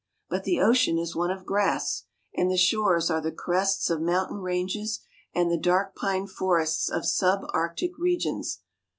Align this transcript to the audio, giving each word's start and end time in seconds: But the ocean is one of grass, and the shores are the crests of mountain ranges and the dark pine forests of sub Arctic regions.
But 0.31 0.45
the 0.45 0.59
ocean 0.59 0.97
is 0.97 1.15
one 1.15 1.29
of 1.29 1.45
grass, 1.45 2.05
and 2.33 2.49
the 2.49 2.57
shores 2.57 3.11
are 3.11 3.21
the 3.21 3.31
crests 3.31 3.87
of 3.91 4.01
mountain 4.01 4.37
ranges 4.39 5.01
and 5.35 5.51
the 5.51 5.59
dark 5.59 5.95
pine 5.95 6.25
forests 6.25 6.89
of 6.89 7.05
sub 7.05 7.41
Arctic 7.53 7.91
regions. 7.99 8.61